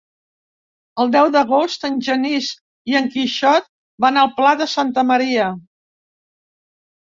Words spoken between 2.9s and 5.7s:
i en Quixot van al Pla de Santa Maria.